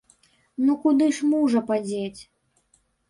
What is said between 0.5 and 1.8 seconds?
Ну куды ж мужа